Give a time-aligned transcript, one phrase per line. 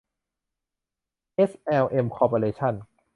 [1.35, 2.73] เอส แอล เอ็ม คอร์ปอเรชั่น